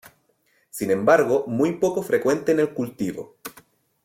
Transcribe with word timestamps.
Sin 0.71 0.89
embargo 0.89 1.43
muy 1.45 1.73
poco 1.73 2.01
frecuente 2.01 2.53
en 2.53 2.59
el 2.61 2.73
cultivo. 2.73 3.35